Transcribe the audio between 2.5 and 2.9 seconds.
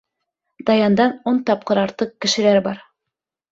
бар.